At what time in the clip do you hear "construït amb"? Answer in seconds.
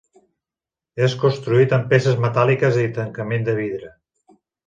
1.23-1.85